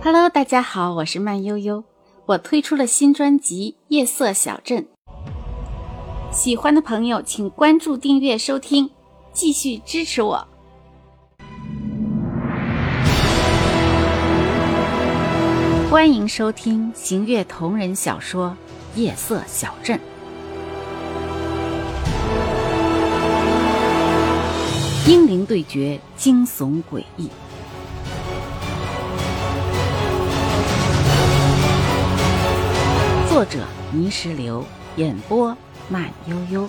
[0.00, 1.82] Hello，大家好，我是慢悠悠。
[2.24, 4.86] 我推出了新专辑《夜色小镇》，
[6.30, 8.88] 喜欢的朋友请关注、订阅、收听，
[9.32, 10.46] 继续支持我。
[15.90, 18.56] 欢迎收听行月同人小说
[19.00, 19.98] 《夜色小镇》。
[25.10, 27.28] 英灵对决，惊悚诡异。
[33.38, 34.66] 作者：泥石流，
[34.96, 35.56] 演播：
[35.88, 36.68] 慢悠悠。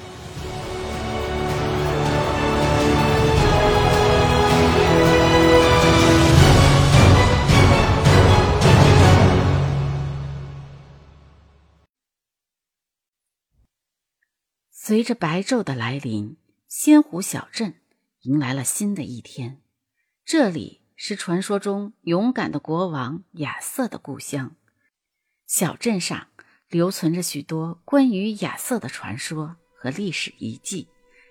[14.72, 17.82] 随着白昼的来临，仙湖小镇
[18.22, 19.60] 迎来了新的一天。
[20.24, 24.56] 这里是传说中勇敢的国王亚瑟的故乡。
[25.48, 26.28] 小镇上。
[26.70, 30.88] 留存着许多关于亚瑟的传说和历史遗迹。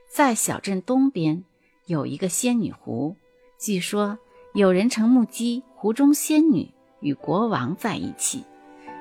[0.08, 1.44] 在小镇东边
[1.86, 3.16] 有一个仙女湖，
[3.58, 4.18] 据说
[4.52, 8.44] 有人曾目击湖中仙女与国王在一起。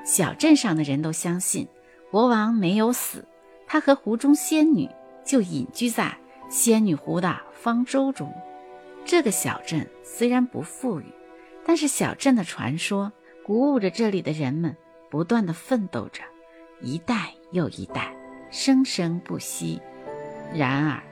[0.04, 1.66] 小镇上的人都相信
[2.10, 3.26] 国王没有死，
[3.66, 4.88] 他和湖中仙女
[5.24, 6.16] 就隐居在
[6.48, 8.32] 仙女湖的方舟中。
[9.04, 11.06] 这个小镇虽然不富裕，
[11.64, 13.10] 但是小镇的传说
[13.44, 14.76] 鼓舞着这里的人们。
[15.10, 16.22] 不断的奋斗着，
[16.80, 18.14] 一代又一代，
[18.50, 19.80] 生生不息。
[20.54, 21.02] 然而，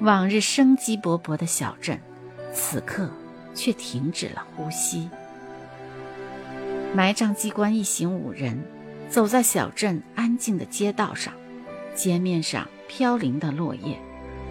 [0.00, 2.00] 往日生机勃勃的小镇，
[2.52, 3.10] 此刻
[3.54, 5.08] 却停止了呼吸。
[6.94, 8.62] 埋葬机关一行五人
[9.08, 11.32] 走在小镇安静的街道上，
[11.94, 13.98] 街面上飘零的落叶，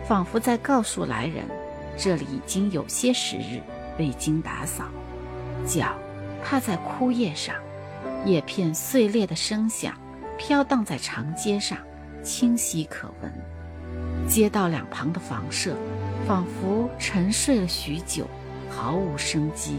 [0.08, 1.46] 仿佛在告诉来人，
[1.98, 3.62] 这里已经有些时日
[4.00, 4.86] 未经打扫。
[5.66, 5.96] 脚
[6.44, 7.56] 踏在枯叶上。
[8.26, 9.94] 叶片碎裂的声响
[10.38, 11.78] 飘荡在长街上，
[12.24, 13.32] 清晰可闻。
[14.28, 15.76] 街道两旁的房舍
[16.28, 18.28] 仿佛沉睡了许久，
[18.70, 19.78] 毫无生机，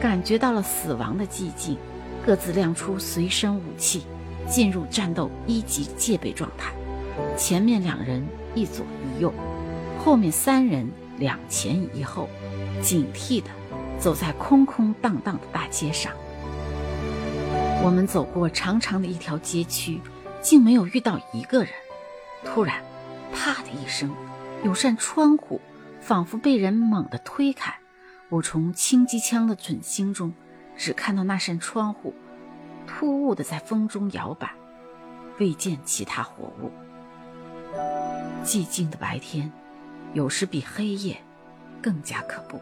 [0.00, 1.76] 感觉到了死亡的寂静。
[2.24, 4.06] 各自亮出随身武器，
[4.48, 6.72] 进入战斗一级戒备状态。
[7.36, 8.24] 前面两人
[8.54, 9.30] 一左一右，
[10.02, 12.30] 后面三人两前一后，
[12.80, 13.50] 警惕地
[13.98, 16.12] 走在空空荡荡的大街上。
[17.84, 20.00] 我们走过长长的一条街区，
[20.40, 21.70] 竟没有遇到一个人。
[22.42, 22.82] 突然，
[23.34, 24.10] 啪的一声，
[24.64, 25.60] 有扇窗户
[26.00, 27.74] 仿佛被人猛地推开。
[28.30, 30.32] 我从轻机枪的准星中，
[30.78, 32.14] 只看到那扇窗户
[32.86, 34.50] 突兀地在风中摇摆，
[35.38, 36.72] 未见其他活物。
[38.42, 39.52] 寂静的白天，
[40.14, 41.20] 有时比黑夜
[41.82, 42.58] 更加可怖。